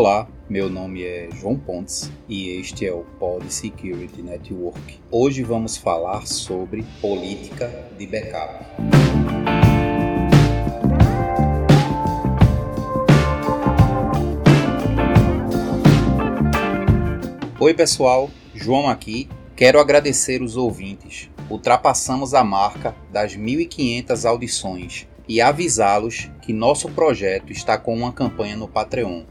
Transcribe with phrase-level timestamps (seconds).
[0.00, 5.00] Olá, meu nome é João Pontes e este é o Pod Security Network.
[5.10, 7.66] Hoje vamos falar sobre política
[7.98, 8.64] de backup.
[17.58, 19.28] Oi, pessoal, João aqui.
[19.56, 21.28] Quero agradecer os ouvintes.
[21.50, 28.56] Ultrapassamos a marca das 1.500 audições e avisá-los que nosso projeto está com uma campanha
[28.56, 29.24] no Patreon,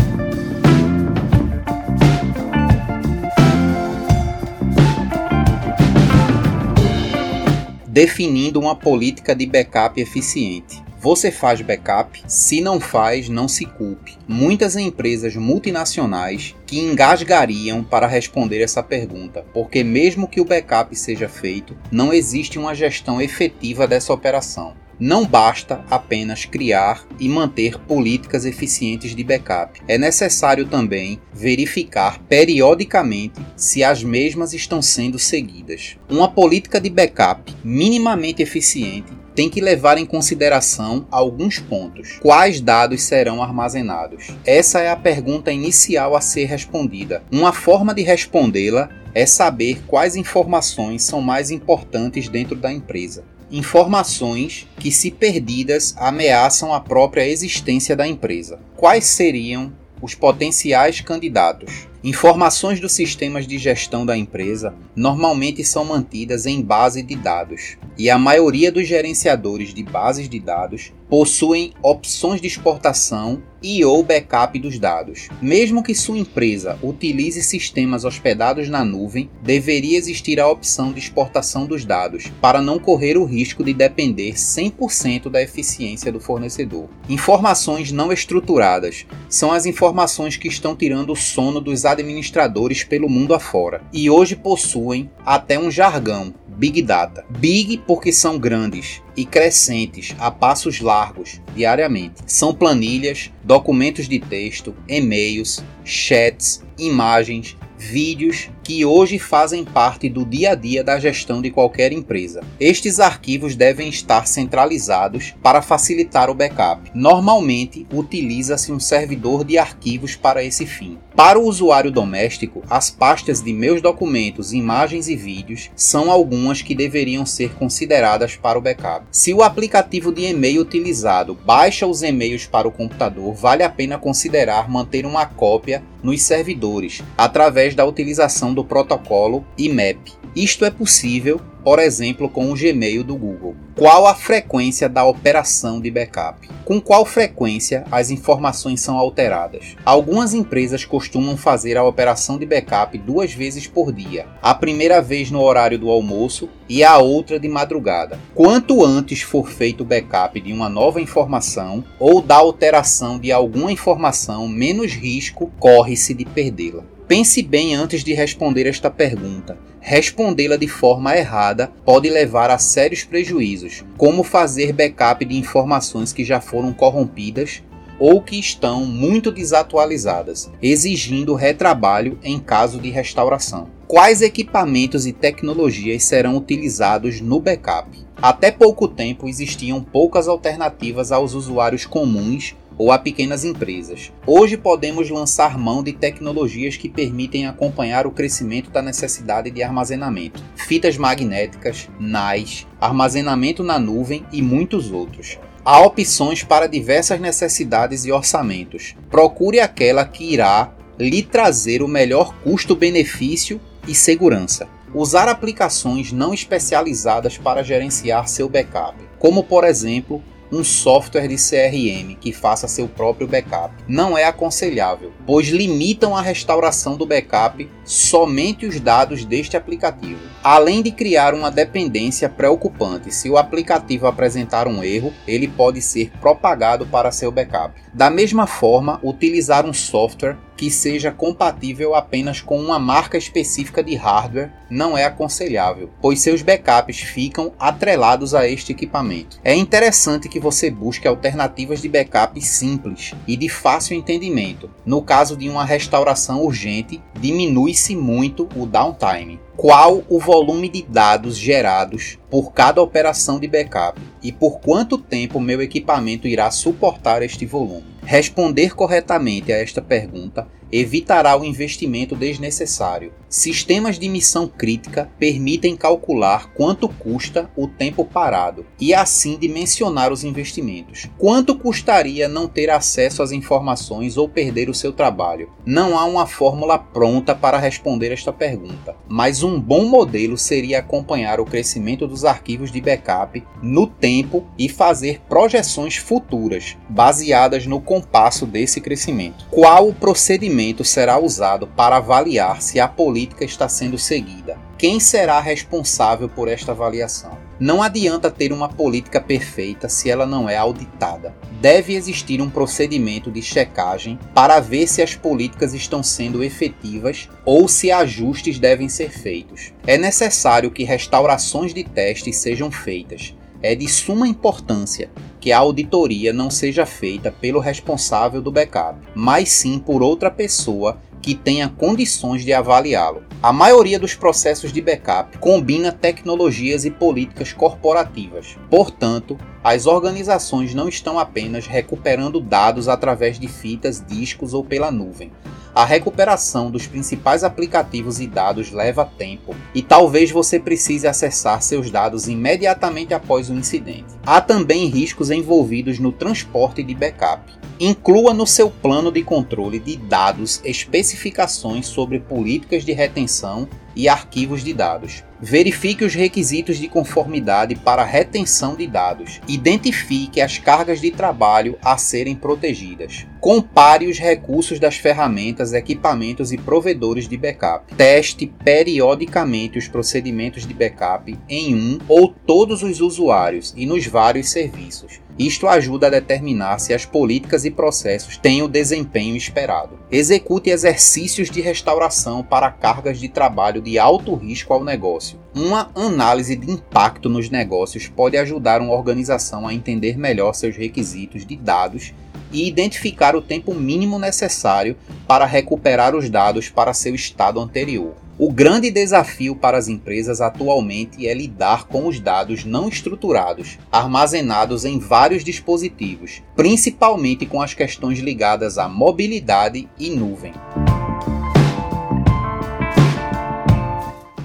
[7.93, 10.83] Definindo uma política de backup eficiente.
[10.99, 12.23] Você faz backup?
[12.27, 14.17] Se não faz, não se culpe.
[14.27, 21.29] Muitas empresas multinacionais que engasgariam para responder essa pergunta, porque mesmo que o backup seja
[21.29, 24.75] feito, não existe uma gestão efetiva dessa operação.
[24.99, 29.81] Não basta apenas criar e manter políticas eficientes de backup.
[29.89, 35.97] É necessário também verificar periodicamente se as mesmas estão sendo seguidas.
[36.09, 42.19] Uma política de backup minimamente eficiente tem que levar em consideração alguns pontos.
[42.21, 44.29] Quais dados serão armazenados?
[44.45, 47.23] Essa é a pergunta inicial a ser respondida.
[47.33, 54.67] Uma forma de respondê-la é saber quais informações são mais importantes dentro da empresa informações
[54.79, 58.59] que, se perdidas, ameaçam a própria existência da empresa.
[58.75, 59.71] Quais seriam
[60.01, 61.87] os potenciais candidatos?
[62.03, 68.11] Informações dos sistemas de gestão da empresa normalmente são mantidas em base de dados, e
[68.11, 74.59] a maioria dos gerenciadores de bases de dados possuem opções de exportação e ou backup
[74.59, 75.29] dos dados.
[75.41, 81.65] Mesmo que sua empresa utilize sistemas hospedados na nuvem, deveria existir a opção de exportação
[81.65, 86.89] dos dados, para não correr o risco de depender 100% da eficiência do fornecedor.
[87.09, 93.33] Informações não estruturadas são as informações que estão tirando o sono dos administradores pelo mundo
[93.33, 97.25] afora e hoje possuem até um jargão Big Data.
[97.39, 102.23] Big porque são grandes e crescentes a passos largos diariamente.
[102.27, 110.53] São planilhas, documentos de texto, e-mails, chats, imagens, vídeos que hoje fazem parte do dia
[110.53, 112.43] a dia da gestão de qualquer empresa.
[112.61, 116.91] Estes arquivos devem estar centralizados para facilitar o backup.
[116.95, 120.99] Normalmente, utiliza-se um servidor de arquivos para esse fim.
[121.15, 126.75] Para o usuário doméstico, as pastas de meus documentos, imagens e vídeos são algumas que
[126.75, 129.07] deveriam ser consideradas para o backup.
[129.11, 133.99] Se o aplicativo de e-mail utilizado baixa os e-mails para o computador, vale a pena
[133.99, 140.13] considerar manter uma cópia nos servidores através da utilização do protocolo IMAP.
[140.35, 143.55] Isto é possível por exemplo, com o Gmail do Google.
[143.77, 146.49] Qual a frequência da operação de backup?
[146.65, 149.77] Com qual frequência as informações são alteradas?
[149.85, 155.31] Algumas empresas costumam fazer a operação de backup duas vezes por dia, a primeira vez
[155.31, 158.19] no horário do almoço e a outra de madrugada.
[158.35, 163.73] Quanto antes for feito o backup de uma nova informação ou da alteração de alguma
[163.73, 166.92] informação, menos risco corre-se de perdê-la.
[167.13, 169.59] Pense bem antes de responder esta pergunta.
[169.81, 176.25] Respondê-la de forma errada pode levar a sérios prejuízos, como fazer backup de informações que
[176.25, 177.63] já foram corrompidas
[177.99, 183.69] ou que estão muito desatualizadas, exigindo retrabalho em caso de restauração.
[183.87, 187.91] Quais equipamentos e tecnologias serão utilizados no backup?
[188.23, 194.13] Até pouco tempo existiam poucas alternativas aos usuários comuns ou a pequenas empresas.
[194.27, 200.43] Hoje podemos lançar mão de tecnologias que permitem acompanhar o crescimento da necessidade de armazenamento,
[200.57, 205.39] fitas magnéticas, NAS, armazenamento na nuvem e muitos outros.
[205.65, 208.97] Há opções para diversas necessidades e orçamentos.
[209.09, 214.67] Procure aquela que irá lhe trazer o melhor custo-benefício e segurança.
[214.93, 220.21] Usar aplicações não especializadas para gerenciar seu backup, como por exemplo
[220.53, 223.75] um software de CRM que faça seu próprio backup.
[223.89, 230.21] Não é aconselhável, pois limitam a restauração do backup somente os dados deste aplicativo.
[230.45, 236.11] Além de criar uma dependência preocupante, se o aplicativo apresentar um erro, ele pode ser
[236.21, 237.81] propagado para seu backup.
[237.95, 243.97] Da mesma forma, utilizar um software que seja compatível apenas com uma marca específica de
[243.97, 249.41] hardware não é aconselhável, pois seus backups ficam atrelados a este equipamento.
[249.43, 254.71] É interessante que você busque alternativas de backup simples e de fácil entendimento.
[254.87, 261.37] No caso de uma restauração urgente, diminui-se muito o downtime qual o volume de dados
[261.37, 267.45] gerados por cada operação de backup e por quanto tempo meu equipamento irá suportar este
[267.45, 267.85] volume.
[268.03, 273.13] Responder corretamente a esta pergunta evitará o investimento desnecessário.
[273.29, 280.25] Sistemas de missão crítica permitem calcular quanto custa o tempo parado e assim dimensionar os
[280.25, 281.09] investimentos.
[281.19, 285.51] Quanto custaria não ter acesso às informações ou perder o seu trabalho?
[285.65, 291.41] Não há uma fórmula pronta para responder esta pergunta, mas um bom modelo seria acompanhar
[291.41, 298.47] o crescimento dos arquivos de backup no tempo e fazer projeções futuras baseadas no compasso
[298.47, 299.47] desse crescimento.
[299.51, 304.57] Qual o procedimento será usado para avaliar se a política está sendo seguida?
[304.79, 307.37] Quem será responsável por esta avaliação?
[307.59, 311.35] Não adianta ter uma política perfeita se ela não é auditada.
[311.61, 317.69] Deve existir um procedimento de checagem para ver se as políticas estão sendo efetivas ou
[317.69, 319.73] se ajustes devem ser feitos.
[319.87, 323.35] É necessário que restaurações de testes sejam feitas.
[323.63, 325.09] É de suma importância
[325.43, 330.99] que a auditoria não seja feita pelo responsável do backup, mas sim por outra pessoa
[331.21, 333.25] que tenha condições de avaliá-lo.
[333.43, 338.57] A maioria dos processos de backup combina tecnologias e políticas corporativas.
[338.71, 345.33] Portanto, as organizações não estão apenas recuperando dados através de fitas, discos ou pela nuvem.
[345.75, 351.91] A recuperação dos principais aplicativos e dados leva tempo, e talvez você precise acessar seus
[351.91, 354.05] dados imediatamente após o incidente.
[354.23, 357.51] Há também riscos envolvidos no transporte de backup.
[357.81, 363.67] Inclua no seu plano de controle de dados especificações sobre políticas de retenção
[363.97, 365.25] e arquivos de dados.
[365.45, 369.41] Verifique os requisitos de conformidade para retenção de dados.
[369.49, 373.27] Identifique as cargas de trabalho a serem protegidas.
[373.41, 377.93] Compare os recursos das ferramentas, equipamentos e provedores de backup.
[377.97, 384.49] Teste periodicamente os procedimentos de backup em um ou todos os usuários e nos vários
[384.49, 385.21] serviços.
[385.39, 389.99] Isto ajuda a determinar se as políticas e processos têm o desempenho esperado.
[390.11, 394.85] Execute exercícios de restauração para cargas de trabalho de alto risco ao
[395.33, 395.39] negócio.
[395.55, 401.47] Uma análise de impacto nos negócios pode ajudar uma organização a entender melhor seus requisitos
[401.47, 402.13] de dados
[402.53, 404.97] e identificar o tempo mínimo necessário
[405.27, 408.15] para recuperar os dados para seu estado anterior.
[408.39, 414.85] O grande desafio para as empresas atualmente é lidar com os dados não estruturados, armazenados
[414.85, 420.53] em vários dispositivos, principalmente com as questões ligadas à mobilidade e nuvem.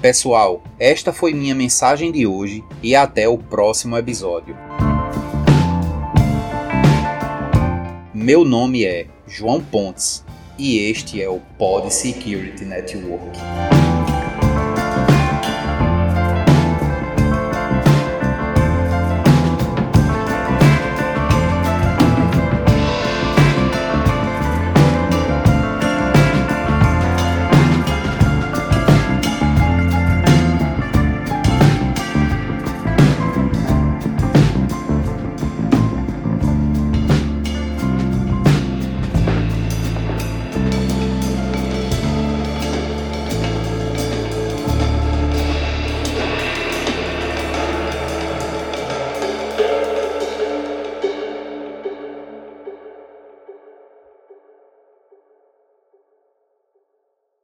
[0.00, 4.56] Pessoal, esta foi minha mensagem de hoje e até o próximo episódio.
[8.14, 10.24] Meu nome é João Pontes
[10.56, 13.38] e este é o Pod Security Network.